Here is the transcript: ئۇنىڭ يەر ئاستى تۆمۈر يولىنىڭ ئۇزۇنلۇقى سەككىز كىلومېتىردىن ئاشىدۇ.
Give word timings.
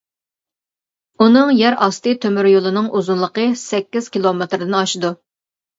ئۇنىڭ 1.25 1.51
يەر 1.59 1.77
ئاستى 1.87 2.15
تۆمۈر 2.25 2.49
يولىنىڭ 2.55 2.91
ئۇزۇنلۇقى 3.01 3.47
سەككىز 3.69 4.13
كىلومېتىردىن 4.19 4.81
ئاشىدۇ. 4.83 5.19